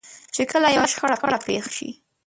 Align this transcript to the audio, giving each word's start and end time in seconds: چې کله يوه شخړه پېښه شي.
چې 0.35 0.41
کله 0.51 0.67
يوه 0.75 0.87
شخړه 0.93 1.37
پېښه 1.47 1.71
شي. 1.77 1.89